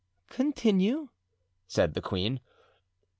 [0.31, 1.09] "Continue,"
[1.67, 2.39] said the queen.